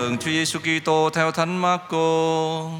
mừng 0.00 0.18
Chúa 0.18 0.30
Giêsu 0.30 0.58
Kitô 0.58 1.10
theo 1.10 1.30
Thánh 1.30 1.56
Marco. 1.56 2.70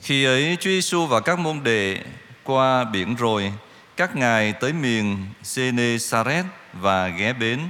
Khi 0.00 0.24
ấy 0.24 0.56
Chúa 0.60 0.70
Giêsu 0.70 1.06
và 1.06 1.20
các 1.20 1.38
môn 1.38 1.62
đệ 1.62 1.98
qua 2.44 2.84
biển 2.84 3.14
rồi, 3.14 3.52
các 3.96 4.16
ngài 4.16 4.52
tới 4.52 4.72
miền 4.72 5.26
Genesaret 5.56 6.44
và 6.72 7.08
ghé 7.08 7.32
bến. 7.32 7.60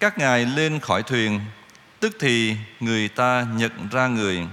Các 0.00 0.18
ngài 0.18 0.44
lên 0.44 0.80
khỏi 0.80 1.02
thuyền, 1.02 1.40
tức 2.00 2.16
thì 2.20 2.56
người 2.80 3.08
ta 3.08 3.46
nhận 3.56 3.88
ra 3.90 4.06
người. 4.06 4.46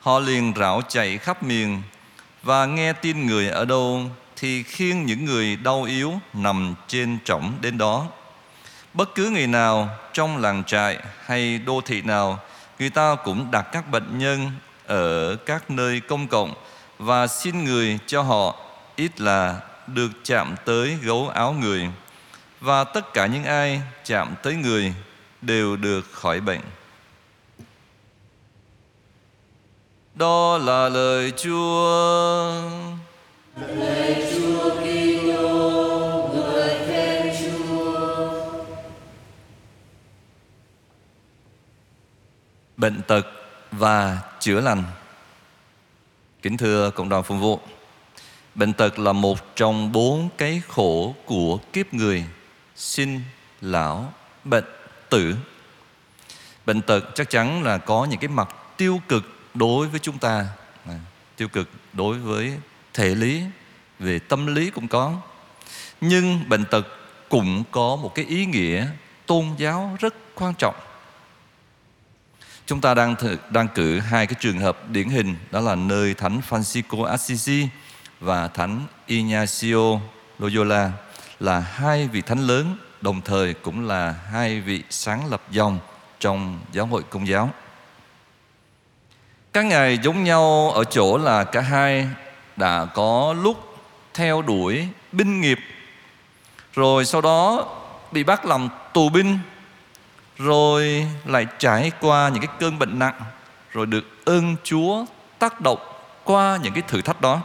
Họ 0.00 0.18
liền 0.18 0.52
rảo 0.56 0.82
chạy 0.88 1.18
khắp 1.18 1.42
miền 1.42 1.82
và 2.42 2.66
nghe 2.66 2.92
tin 2.92 3.26
người 3.26 3.48
ở 3.48 3.64
đâu 3.64 4.10
thì 4.40 4.62
khiêng 4.62 5.06
những 5.06 5.24
người 5.24 5.56
đau 5.56 5.82
yếu 5.82 6.12
nằm 6.32 6.74
trên 6.86 7.18
trỏng 7.24 7.58
đến 7.60 7.78
đó. 7.78 8.06
Bất 8.94 9.14
cứ 9.14 9.30
người 9.30 9.46
nào 9.46 9.88
trong 10.12 10.36
làng 10.36 10.64
trại 10.64 10.98
hay 11.24 11.58
đô 11.58 11.80
thị 11.80 12.02
nào, 12.02 12.38
người 12.78 12.90
ta 12.90 13.16
cũng 13.24 13.50
đặt 13.50 13.66
các 13.72 13.90
bệnh 13.90 14.18
nhân 14.18 14.50
ở 14.86 15.36
các 15.36 15.70
nơi 15.70 16.00
công 16.00 16.28
cộng 16.28 16.54
và 16.98 17.26
xin 17.26 17.64
người 17.64 17.98
cho 18.06 18.22
họ 18.22 18.56
ít 18.96 19.20
là 19.20 19.60
được 19.86 20.10
chạm 20.24 20.54
tới 20.64 20.96
gấu 21.02 21.28
áo 21.28 21.52
người 21.52 21.88
và 22.60 22.84
tất 22.84 23.14
cả 23.14 23.26
những 23.26 23.44
ai 23.44 23.82
chạm 24.04 24.34
tới 24.42 24.54
người 24.54 24.94
đều 25.40 25.76
được 25.76 26.12
khỏi 26.12 26.40
bệnh. 26.40 26.60
Đó 30.14 30.58
là 30.58 30.88
lời 30.88 31.32
Chúa. 31.36 32.52
Bệnh 42.88 43.02
tật 43.02 43.26
và 43.72 44.18
chữa 44.40 44.60
lành. 44.60 44.84
Kính 46.42 46.56
thưa 46.56 46.90
cộng 46.90 47.08
đoàn 47.08 47.22
phục 47.22 47.40
vụ, 47.40 47.60
bệnh 48.54 48.72
tật 48.72 48.98
là 48.98 49.12
một 49.12 49.56
trong 49.56 49.92
bốn 49.92 50.28
cái 50.38 50.62
khổ 50.68 51.14
của 51.26 51.58
kiếp 51.72 51.94
người, 51.94 52.24
sinh, 52.76 53.20
lão, 53.60 54.12
bệnh, 54.44 54.64
tử. 55.10 55.34
Bệnh 56.66 56.82
tật 56.82 57.04
chắc 57.14 57.30
chắn 57.30 57.62
là 57.62 57.78
có 57.78 58.06
những 58.10 58.20
cái 58.20 58.28
mặt 58.28 58.48
tiêu 58.76 59.00
cực 59.08 59.22
đối 59.54 59.88
với 59.88 60.00
chúng 60.00 60.18
ta, 60.18 60.46
à, 60.86 60.94
tiêu 61.36 61.48
cực 61.48 61.68
đối 61.92 62.18
với 62.18 62.52
thể 62.94 63.14
lý, 63.14 63.42
về 63.98 64.18
tâm 64.18 64.54
lý 64.54 64.70
cũng 64.70 64.88
có. 64.88 65.16
Nhưng 66.00 66.48
bệnh 66.48 66.64
tật 66.64 66.86
cũng 67.28 67.64
có 67.70 67.96
một 67.96 68.12
cái 68.14 68.24
ý 68.24 68.46
nghĩa 68.46 68.86
tôn 69.26 69.46
giáo 69.58 69.96
rất 70.00 70.14
quan 70.34 70.54
trọng. 70.54 70.74
Chúng 72.68 72.80
ta 72.80 72.94
đang 72.94 73.16
thử, 73.16 73.36
đang 73.50 73.68
cử 73.68 73.98
hai 73.98 74.26
cái 74.26 74.34
trường 74.40 74.58
hợp 74.58 74.90
điển 74.90 75.08
hình 75.08 75.36
đó 75.50 75.60
là 75.60 75.74
nơi 75.74 76.14
Thánh 76.14 76.40
Francisco 76.48 77.04
Assisi 77.04 77.68
và 78.20 78.48
Thánh 78.48 78.86
Ignacio 79.06 80.00
Loyola 80.38 80.92
là 81.40 81.60
hai 81.60 82.08
vị 82.08 82.22
thánh 82.22 82.38
lớn 82.38 82.76
đồng 83.00 83.20
thời 83.20 83.54
cũng 83.54 83.86
là 83.86 84.14
hai 84.32 84.60
vị 84.60 84.82
sáng 84.90 85.30
lập 85.30 85.42
dòng 85.50 85.78
trong 86.20 86.60
giáo 86.72 86.86
hội 86.86 87.02
công 87.10 87.28
giáo. 87.28 87.50
Các 89.52 89.62
ngài 89.62 89.98
giống 90.02 90.24
nhau 90.24 90.70
ở 90.70 90.84
chỗ 90.84 91.18
là 91.18 91.44
cả 91.44 91.60
hai 91.60 92.08
đã 92.56 92.84
có 92.84 93.34
lúc 93.42 93.78
theo 94.14 94.42
đuổi 94.42 94.88
binh 95.12 95.40
nghiệp 95.40 95.58
rồi 96.74 97.04
sau 97.04 97.20
đó 97.20 97.66
bị 98.12 98.24
bắt 98.24 98.44
làm 98.44 98.68
tù 98.92 99.08
binh 99.08 99.38
rồi 100.38 101.06
lại 101.24 101.46
trải 101.58 101.92
qua 102.00 102.28
những 102.28 102.42
cái 102.46 102.56
cơn 102.60 102.78
bệnh 102.78 102.98
nặng 102.98 103.20
rồi 103.72 103.86
được 103.86 104.04
ơn 104.24 104.56
Chúa 104.64 105.04
tác 105.38 105.60
động 105.60 105.78
qua 106.24 106.58
những 106.62 106.72
cái 106.72 106.82
thử 106.88 107.02
thách 107.02 107.20
đó 107.20 107.40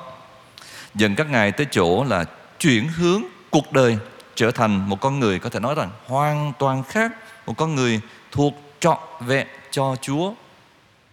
dần 0.95 1.15
các 1.15 1.29
ngài 1.29 1.51
tới 1.51 1.67
chỗ 1.71 2.03
là 2.03 2.25
chuyển 2.59 2.87
hướng 2.87 3.23
cuộc 3.49 3.71
đời 3.71 3.97
trở 4.35 4.51
thành 4.51 4.89
một 4.89 5.01
con 5.01 5.19
người 5.19 5.39
có 5.39 5.49
thể 5.49 5.59
nói 5.59 5.75
rằng 5.75 5.89
hoàn 6.07 6.53
toàn 6.59 6.83
khác 6.83 7.11
một 7.45 7.53
con 7.57 7.75
người 7.75 8.01
thuộc 8.31 8.53
trọn 8.79 8.97
vẹn 9.19 9.47
cho 9.71 9.95
Chúa 10.01 10.33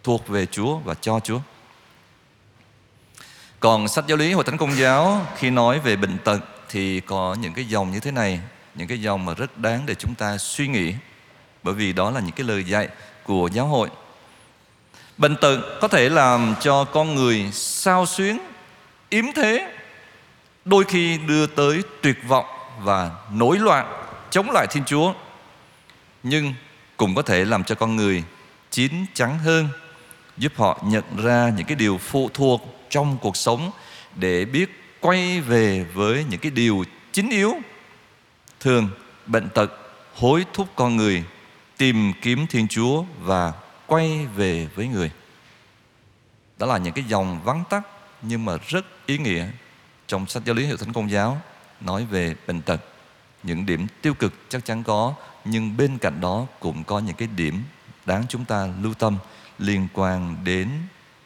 thuộc 0.02 0.28
về 0.28 0.46
Chúa 0.46 0.78
và 0.78 0.94
cho 0.94 1.20
Chúa 1.20 1.38
còn 3.60 3.88
sách 3.88 4.04
giáo 4.06 4.16
lý 4.16 4.32
Hội 4.32 4.44
Thánh 4.44 4.58
Công 4.58 4.76
giáo 4.76 5.26
khi 5.36 5.50
nói 5.50 5.80
về 5.80 5.96
bệnh 5.96 6.18
tật 6.18 6.40
thì 6.68 7.00
có 7.00 7.36
những 7.40 7.52
cái 7.52 7.64
dòng 7.64 7.92
như 7.92 8.00
thế 8.00 8.10
này, 8.10 8.40
những 8.74 8.88
cái 8.88 9.02
dòng 9.02 9.24
mà 9.24 9.34
rất 9.34 9.58
đáng 9.58 9.86
để 9.86 9.94
chúng 9.94 10.14
ta 10.14 10.38
suy 10.38 10.68
nghĩ. 10.68 10.94
Bởi 11.62 11.74
vì 11.74 11.92
đó 11.92 12.10
là 12.10 12.20
những 12.20 12.34
cái 12.34 12.46
lời 12.46 12.64
dạy 12.64 12.88
của 13.24 13.48
giáo 13.52 13.66
hội. 13.66 13.88
Bệnh 15.18 15.36
tật 15.36 15.58
có 15.80 15.88
thể 15.88 16.08
làm 16.08 16.54
cho 16.60 16.84
con 16.84 17.14
người 17.14 17.50
sao 17.52 18.06
xuyến, 18.06 18.38
yếm 19.08 19.24
thế, 19.34 19.72
đôi 20.64 20.84
khi 20.84 21.18
đưa 21.18 21.46
tới 21.46 21.82
tuyệt 22.02 22.16
vọng 22.28 22.46
và 22.82 23.10
nổi 23.32 23.58
loạn 23.58 24.04
chống 24.30 24.50
lại 24.50 24.66
Thiên 24.70 24.84
Chúa. 24.84 25.12
Nhưng 26.22 26.54
cũng 26.96 27.14
có 27.14 27.22
thể 27.22 27.44
làm 27.44 27.64
cho 27.64 27.74
con 27.74 27.96
người 27.96 28.24
chín 28.70 28.92
chắn 29.14 29.38
hơn, 29.38 29.68
giúp 30.38 30.52
họ 30.56 30.78
nhận 30.84 31.04
ra 31.24 31.50
những 31.56 31.66
cái 31.66 31.76
điều 31.76 31.98
phụ 31.98 32.30
thuộc 32.34 32.86
trong 32.90 33.18
cuộc 33.22 33.36
sống 33.36 33.70
để 34.14 34.44
biết 34.44 34.82
quay 35.00 35.40
về 35.40 35.84
với 35.94 36.24
những 36.30 36.40
cái 36.40 36.50
điều 36.50 36.84
chính 37.12 37.30
yếu 37.30 37.54
thường 38.60 38.88
bệnh 39.26 39.48
tật 39.48 39.70
hối 40.14 40.44
thúc 40.52 40.68
con 40.76 40.96
người 40.96 41.24
tìm 41.80 42.12
kiếm 42.22 42.46
thiên 42.46 42.68
chúa 42.68 43.04
và 43.20 43.52
quay 43.86 44.26
về 44.36 44.68
với 44.74 44.88
người 44.88 45.10
đó 46.58 46.66
là 46.66 46.78
những 46.78 46.94
cái 46.94 47.04
dòng 47.08 47.40
vắn 47.44 47.64
tắt 47.70 47.82
nhưng 48.22 48.44
mà 48.44 48.56
rất 48.68 48.86
ý 49.06 49.18
nghĩa 49.18 49.48
trong 50.06 50.26
sách 50.26 50.42
giáo 50.44 50.54
lý 50.54 50.66
hiệu 50.66 50.76
thánh 50.76 50.92
công 50.92 51.10
giáo, 51.10 51.40
nói 51.80 52.06
về 52.10 52.34
bệnh 52.46 52.62
tật 52.62 52.80
những 53.42 53.66
điểm 53.66 53.86
tiêu 54.02 54.14
cực 54.14 54.34
chắc 54.48 54.64
chắn 54.64 54.82
có, 54.82 55.14
nhưng 55.44 55.76
bên 55.76 55.98
cạnh 55.98 56.20
đó 56.20 56.46
cũng 56.60 56.84
có 56.84 56.98
những 56.98 57.16
cái 57.16 57.28
điểm 57.36 57.62
đáng 58.06 58.24
chúng 58.28 58.44
ta 58.44 58.68
lưu 58.82 58.94
tâm 58.94 59.18
liên 59.58 59.88
quan 59.92 60.36
đến 60.44 60.68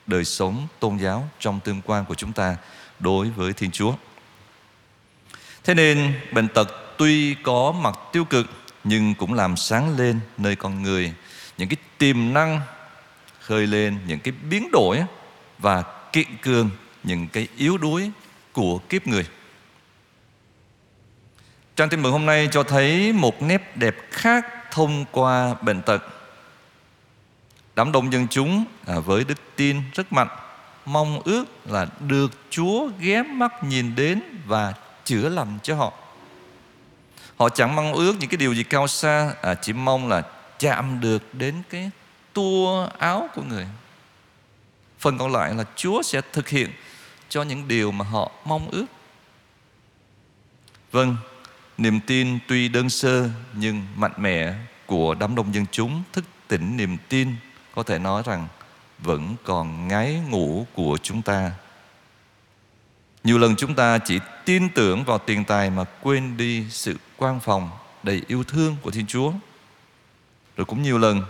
đời 0.07 0.25
sống 0.25 0.67
tôn 0.81 0.97
giáo 0.97 1.29
trong 1.39 1.61
tương 1.61 1.81
quan 1.85 2.05
của 2.05 2.15
chúng 2.15 2.33
ta 2.33 2.57
đối 3.01 3.31
với 3.31 3.53
Thiên 3.53 3.71
Chúa. 3.71 3.95
Thế 5.65 5.75
nên 5.75 6.13
bệnh 6.33 6.49
tật 6.49 6.69
tuy 6.99 7.35
có 7.35 7.73
mặt 7.73 7.99
tiêu 8.13 8.25
cực 8.25 8.47
nhưng 8.85 9.15
cũng 9.15 9.35
làm 9.35 9.57
sáng 9.57 9.97
lên 9.97 10.21
nơi 10.39 10.57
con 10.57 10.83
người 10.83 11.13
những 11.59 11.69
cái 11.69 11.77
tiềm 11.99 12.33
năng 12.33 12.61
khơi 13.41 13.67
lên 13.67 13.99
những 14.07 14.21
cái 14.21 14.35
biến 14.51 14.69
đổi 14.73 15.03
và 15.59 15.83
kiện 16.13 16.37
cường 16.43 16.71
những 17.03 17.29
cái 17.29 17.49
yếu 17.57 17.79
đuối 17.79 18.11
của 18.53 18.79
kiếp 18.79 19.07
người. 19.07 19.27
Trang 21.77 21.89
tin 21.89 22.03
mừng 22.03 22.13
hôm 22.13 22.27
nay 22.27 22.49
cho 22.53 22.63
thấy 22.63 23.13
một 23.13 23.43
nét 23.43 23.77
đẹp 23.77 23.97
khác 24.11 24.47
thông 24.71 25.05
qua 25.13 25.55
bệnh 25.55 25.83
tật 25.83 26.03
Đám 27.77 27.93
đông 27.93 28.13
dân 28.13 28.27
chúng 28.31 28.65
à, 28.87 28.99
với 28.99 29.25
đức 29.25 29.39
tin 29.57 29.83
rất 29.95 30.13
mạnh 30.13 30.29
mong 30.85 31.21
ước 31.25 31.45
là 31.67 31.87
được 32.01 32.31
Chúa 32.51 32.91
ghé 32.99 33.23
mắt 33.23 33.65
nhìn 33.65 33.95
đến 33.97 34.23
và 34.47 34.75
chữa 35.05 35.29
lành 35.29 35.59
cho 35.63 35.75
họ. 35.75 35.93
Họ 37.37 37.49
chẳng 37.49 37.77
mong 37.77 37.93
ước 37.93 38.17
những 38.21 38.31
cái 38.31 38.37
điều 38.37 38.55
gì 38.55 38.63
cao 38.63 38.87
xa, 38.87 39.35
à, 39.43 39.55
chỉ 39.55 39.73
mong 39.73 40.09
là 40.09 40.23
chạm 40.59 41.01
được 41.01 41.35
đến 41.35 41.63
cái 41.71 41.91
tua 42.33 42.89
áo 42.99 43.29
của 43.35 43.43
người. 43.43 43.67
Phần 44.99 45.19
còn 45.19 45.33
lại 45.33 45.55
là 45.55 45.65
Chúa 45.77 46.03
sẽ 46.03 46.21
thực 46.33 46.49
hiện 46.49 46.71
cho 47.29 47.43
những 47.43 47.69
điều 47.69 47.93
mà 47.93 48.05
họ 48.05 48.33
mong 48.45 48.69
ước. 48.71 48.87
Vâng, 50.93 51.17
niềm 51.79 52.01
tin 52.07 52.39
tuy 52.49 52.69
đơn 52.69 52.91
sơ 52.91 53.29
nhưng 53.53 53.87
mạnh 53.97 54.15
mẽ 54.17 54.55
của 54.87 55.15
đám 55.15 55.35
đông 55.35 55.55
dân 55.55 55.67
chúng 55.71 56.03
thức 56.13 56.25
tỉnh 56.49 56.77
niềm 56.77 56.97
tin 57.09 57.37
có 57.75 57.83
thể 57.83 57.99
nói 57.99 58.23
rằng 58.27 58.49
vẫn 58.99 59.37
còn 59.45 59.89
ngái 59.89 60.21
ngủ 60.29 60.67
của 60.75 60.99
chúng 61.03 61.23
ta. 61.23 61.53
Nhiều 63.25 63.39
lần 63.39 63.57
chúng 63.57 63.75
ta 63.75 63.99
chỉ 63.99 64.19
tin 64.45 64.69
tưởng 64.69 65.05
vào 65.05 65.19
tiền 65.19 65.45
tài 65.45 65.71
mà 65.71 65.85
quên 66.03 66.37
đi 66.37 66.65
sự 66.71 66.97
quan 67.17 67.41
phòng 67.41 67.71
đầy 68.03 68.23
yêu 68.27 68.45
thương 68.45 68.77
của 68.83 68.91
Thiên 68.91 69.07
Chúa. 69.07 69.33
Rồi 70.57 70.65
cũng 70.65 70.83
nhiều 70.83 70.99
lần 70.99 71.23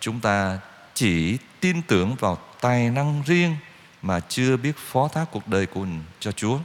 chúng 0.00 0.20
ta 0.20 0.58
chỉ 0.94 1.38
tin 1.60 1.82
tưởng 1.82 2.14
vào 2.14 2.38
tài 2.60 2.90
năng 2.90 3.22
riêng 3.26 3.56
mà 4.02 4.20
chưa 4.20 4.56
biết 4.56 4.76
phó 4.76 5.08
thác 5.08 5.24
cuộc 5.32 5.48
đời 5.48 5.66
của 5.66 5.80
mình 5.80 6.02
cho 6.20 6.32
Chúa. 6.32 6.58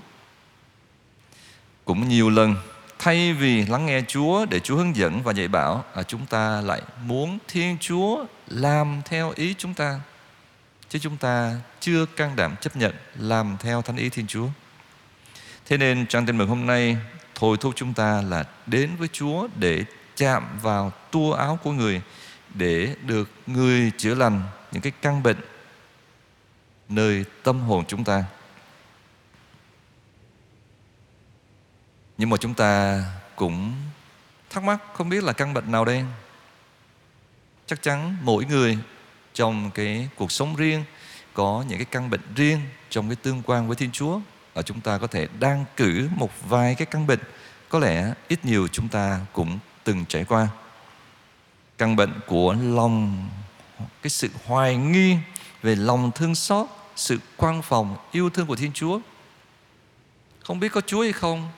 Cũng 1.86 2.08
nhiều 2.10 2.30
lần 2.30 2.56
thay 3.00 3.34
vì 3.34 3.66
lắng 3.66 3.86
nghe 3.86 4.02
Chúa 4.08 4.46
để 4.46 4.60
Chúa 4.60 4.76
hướng 4.76 4.96
dẫn 4.96 5.24
và 5.24 5.34
dạy 5.34 5.48
bảo, 5.48 5.84
à, 5.94 6.04
chúng 6.04 6.26
ta 6.26 6.62
lại 6.62 6.82
muốn 7.06 7.38
Thiên 7.48 7.78
Chúa 7.80 8.26
làm 8.48 9.02
theo 9.06 9.34
ý 9.36 9.56
chúng 9.58 9.74
ta 9.74 10.00
chứ 10.90 11.00
chúng 11.00 11.18
ta 11.18 11.56
chưa 11.80 12.06
can 12.06 12.36
đảm 12.36 12.56
chấp 12.62 12.76
nhận 12.76 12.96
làm 13.16 13.58
theo 13.60 13.82
thánh 13.82 13.98
ý 13.98 14.10
Thiên 14.10 14.28
Chúa. 14.28 14.48
Thế 15.68 15.78
nên 15.78 16.08
trang 16.08 16.26
tin 16.26 16.38
mừng 16.38 16.50
hôm 16.50 16.66
nay, 16.66 16.98
thôi 17.36 17.58
thúc 17.60 17.74
chúng 17.76 17.94
ta 17.94 18.22
là 18.22 18.44
đến 18.66 18.96
với 18.96 19.08
Chúa 19.08 19.48
để 19.56 19.84
chạm 20.16 20.60
vào 20.62 20.92
tua 21.12 21.34
áo 21.34 21.60
của 21.64 21.72
người 21.72 22.02
để 22.54 22.96
được 23.06 23.30
người 23.48 23.92
chữa 23.98 24.16
lành, 24.16 24.42
những 24.72 24.82
cái 24.82 24.92
căn 25.02 25.24
bệnh 25.24 25.38
nơi 26.90 27.26
tâm 27.44 27.60
hồn 27.60 27.84
chúng 27.88 28.04
ta. 28.04 28.24
Nhưng 32.18 32.30
mà 32.30 32.38
chúng 32.38 32.54
ta 32.54 33.02
cũng 33.36 33.74
thắc 34.50 34.64
mắc 34.64 34.78
không 34.94 35.10
biết 35.10 35.24
là 35.24 35.34
căn 35.34 35.54
bệnh 35.54 35.72
nào 35.72 35.86
đây? 35.86 36.06
Chắc 37.66 37.82
chắn 37.82 38.18
mỗi 38.22 38.46
người 38.46 38.78
trong 39.34 39.72
cái 39.72 40.10
cuộc 40.16 40.32
sống 40.32 40.56
riêng 40.56 40.84
có 41.34 41.66
những 41.68 41.78
cái 41.78 41.86
căn 41.86 42.10
bệnh 42.10 42.22
riêng 42.36 42.60
trong 42.90 43.10
cái 43.10 43.16
tương 43.16 43.42
quan 43.46 43.68
với 43.68 43.76
Thiên 43.76 43.92
Chúa 43.92 44.20
ở 44.58 44.64
chúng 44.64 44.82
ta 44.82 44.98
có 44.98 45.08
thể 45.08 45.28
đang 45.40 45.66
cử 45.76 46.10
một 46.16 46.32
vài 46.50 46.76
cái 46.76 46.86
căn 46.86 47.08
bệnh. 47.08 47.20
Có 47.70 47.80
lẽ 47.80 48.14
ít 48.28 48.46
nhiều 48.46 48.68
chúng 48.68 48.88
ta 48.88 49.20
cũng 49.34 49.60
từng 49.84 50.06
trải 50.06 50.26
qua. 50.26 50.48
Căn 51.78 51.96
bệnh 51.96 52.14
của 52.28 52.56
lòng, 52.62 53.30
cái 54.02 54.10
sự 54.10 54.30
hoài 54.46 54.76
nghi 54.76 55.16
về 55.64 55.76
lòng 55.76 56.12
thương 56.16 56.36
xót, 56.36 56.68
sự 56.96 57.20
quan 57.38 57.62
phòng 57.62 57.98
yêu 58.12 58.30
thương 58.30 58.48
của 58.48 58.56
Thiên 58.56 58.72
Chúa. 58.74 59.00
Không 60.44 60.60
biết 60.60 60.72
có 60.72 60.82
Chúa 60.82 61.02
hay 61.02 61.12
không? 61.12 61.50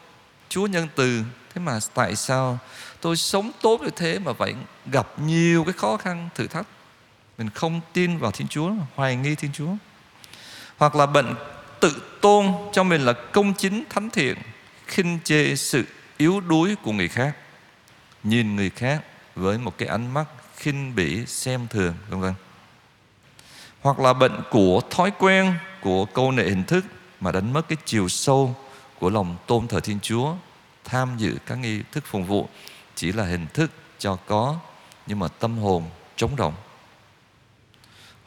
Chúa 0.49 0.67
nhân 0.67 0.87
từ. 0.95 1.23
Thế 1.53 1.61
mà 1.61 1.79
tại 1.93 2.15
sao 2.15 2.57
tôi 3.01 3.17
sống 3.17 3.51
tốt 3.61 3.81
như 3.81 3.89
thế 3.95 4.19
mà 4.19 4.31
vẫn 4.31 4.63
gặp 4.85 5.07
nhiều 5.19 5.63
cái 5.63 5.73
khó 5.73 5.97
khăn, 5.97 6.29
thử 6.35 6.47
thách? 6.47 6.67
Mình 7.37 7.49
không 7.49 7.81
tin 7.93 8.17
vào 8.17 8.31
Thiên 8.31 8.47
Chúa, 8.47 8.71
hoài 8.95 9.15
nghi 9.15 9.35
Thiên 9.35 9.51
Chúa. 9.53 9.71
Hoặc 10.77 10.95
là 10.95 11.05
bệnh 11.05 11.35
tự 11.79 12.01
tôn 12.21 12.53
cho 12.71 12.83
mình 12.83 13.01
là 13.01 13.13
công 13.13 13.53
chính, 13.53 13.83
thánh 13.89 14.09
thiện, 14.09 14.37
khinh 14.87 15.19
chê 15.23 15.55
sự 15.55 15.83
yếu 16.17 16.39
đuối 16.39 16.75
của 16.83 16.91
người 16.91 17.07
khác. 17.07 17.35
Nhìn 18.23 18.55
người 18.55 18.69
khác 18.69 19.01
với 19.35 19.57
một 19.57 19.77
cái 19.77 19.87
ánh 19.87 20.13
mắt 20.13 20.25
khinh 20.57 20.95
bỉ, 20.95 21.25
xem 21.25 21.67
thường, 21.69 21.93
vân 22.09 22.19
vân. 22.19 22.33
Hoặc 23.81 23.99
là 23.99 24.13
bệnh 24.13 24.41
của 24.51 24.81
thói 24.89 25.11
quen, 25.19 25.53
của 25.81 26.05
câu 26.05 26.31
nệ 26.31 26.43
hình 26.43 26.63
thức 26.63 26.85
mà 27.19 27.31
đánh 27.31 27.53
mất 27.53 27.67
cái 27.69 27.77
chiều 27.85 28.09
sâu 28.09 28.55
của 28.99 29.09
lòng 29.09 29.37
tôn 29.47 29.67
thờ 29.67 29.79
Thiên 29.79 29.99
Chúa, 29.99 30.33
tham 30.83 31.17
dự 31.17 31.37
các 31.45 31.55
nghi 31.55 31.81
thức 31.91 32.03
phụng 32.07 32.25
vụ 32.25 32.49
chỉ 32.95 33.11
là 33.11 33.25
hình 33.25 33.47
thức 33.53 33.71
cho 33.99 34.15
có, 34.15 34.55
nhưng 35.07 35.19
mà 35.19 35.27
tâm 35.27 35.57
hồn 35.57 35.83
trống 36.15 36.31
rỗng 36.37 36.53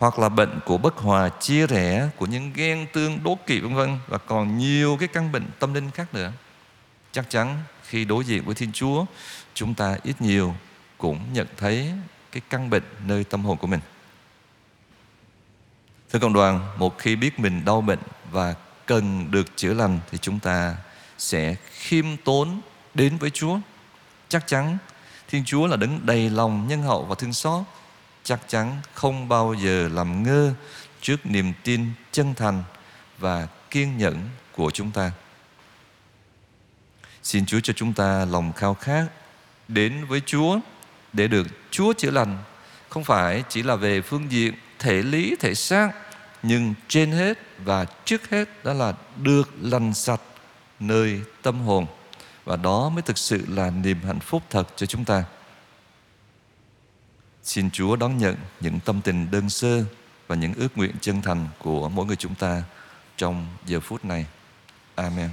hoặc 0.03 0.19
là 0.19 0.29
bệnh 0.29 0.61
của 0.65 0.79
bất 0.79 0.97
hòa, 0.97 1.29
chia 1.29 1.67
rẽ, 1.67 2.09
của 2.17 2.27
những 2.27 2.53
ghen 2.55 2.87
tương 2.93 3.23
đố 3.25 3.39
kỵ, 3.47 3.61
vân 3.61 3.75
vân, 3.75 3.99
và 4.09 4.19
còn 4.19 4.59
nhiều 4.59 4.97
cái 5.01 5.09
căn 5.09 5.33
bệnh 5.33 5.51
tâm 5.59 5.75
linh 5.75 5.91
khác 5.91 6.15
nữa. 6.15 6.33
Chắc 7.13 7.31
chắn 7.31 7.59
khi 7.87 8.05
đối 8.05 8.25
diện 8.25 8.45
với 8.45 8.55
Thiên 8.55 8.73
Chúa, 8.73 9.05
chúng 9.55 9.75
ta 9.75 9.97
ít 10.03 10.21
nhiều 10.21 10.55
cũng 10.99 11.33
nhận 11.33 11.47
thấy 11.57 11.93
cái 12.33 12.43
căn 12.51 12.71
bệnh 12.71 12.83
nơi 13.07 13.25
tâm 13.25 13.45
hồn 13.45 13.57
của 13.57 13.67
mình. 13.67 13.81
Thưa 16.13 16.19
cộng 16.19 16.33
đoàn, 16.33 16.61
một 16.79 16.99
khi 16.99 17.17
biết 17.17 17.41
mình 17.41 17.65
đau 17.65 17.81
bệnh 17.81 18.01
và 18.31 18.55
cần 18.87 19.31
được 19.31 19.57
chữa 19.57 19.75
lành 19.75 20.01
thì 20.11 20.19
chúng 20.19 20.39
ta 20.39 20.77
sẽ 21.19 21.57
khiêm 21.71 22.17
tốn 22.25 22.61
đến 22.95 23.17
với 23.17 23.31
Chúa. 23.31 23.59
Chắc 24.29 24.47
chắn 24.47 24.79
Thiên 25.29 25.45
Chúa 25.45 25.67
là 25.67 25.77
đứng 25.77 26.07
đầy 26.07 26.31
lòng 26.31 26.69
nhân 26.69 26.83
hậu 26.83 27.05
và 27.05 27.15
thương 27.15 27.33
xót 27.33 27.63
chắc 28.25 28.41
chắn 28.49 28.77
không 28.95 29.29
bao 29.29 29.55
giờ 29.55 29.89
làm 29.93 30.23
ngơ 30.23 30.55
trước 31.01 31.27
niềm 31.27 31.53
tin 31.65 31.87
chân 32.13 32.35
thành 32.35 32.63
và 33.19 33.49
kiên 33.71 33.99
nhẫn 33.99 34.29
của 34.53 34.71
chúng 34.71 34.91
ta. 34.91 35.11
Xin 37.23 37.47
Chúa 37.47 37.61
cho 37.61 37.73
chúng 37.73 37.93
ta 37.93 38.25
lòng 38.25 38.53
khao 38.53 38.75
khát 38.75 39.07
đến 39.69 40.05
với 40.05 40.21
Chúa 40.27 40.59
để 41.13 41.29
được 41.29 41.47
Chúa 41.71 41.93
chữa 41.93 42.11
lành 42.11 42.39
không 42.89 43.05
phải 43.05 43.45
chỉ 43.49 43.63
là 43.63 43.77
về 43.77 44.01
phương 44.01 44.33
diện 44.33 44.55
thể 44.79 45.03
lý, 45.03 45.37
thể 45.41 45.55
xác, 45.55 45.91
nhưng 46.43 46.75
trên 46.89 47.13
hết 47.13 47.39
và 47.59 47.85
trước 48.05 48.31
hết 48.31 48.65
đó 48.65 48.73
là 48.73 48.93
được 49.17 49.51
lành 49.61 49.95
sạch 49.95 50.21
nơi 50.81 51.21
tâm 51.43 51.61
hồn 51.61 51.87
và 52.45 52.57
đó 52.57 52.89
mới 52.89 53.03
thực 53.03 53.19
sự 53.19 53.45
là 53.49 53.71
niềm 53.71 53.99
hạnh 54.07 54.21
phúc 54.21 54.43
thật 54.51 54.69
cho 54.77 54.87
chúng 54.87 55.05
ta. 55.05 55.25
Xin 57.53 57.71
Chúa 57.71 57.97
đón 57.97 58.19
nhận 58.19 58.37
những 58.61 58.81
tâm 58.81 59.01
tình 59.01 59.31
đơn 59.31 59.51
sơ 59.51 59.85
và 60.27 60.37
những 60.37 60.55
ước 60.55 60.69
nguyện 60.77 60.91
chân 61.01 61.23
thành 61.23 61.49
của 61.59 61.89
mỗi 61.89 62.07
người 62.07 62.17
chúng 62.17 62.35
ta 62.35 62.63
trong 63.17 63.47
giờ 63.67 63.81
phút 63.81 64.05
này. 64.05 64.27
Amen. 64.95 65.31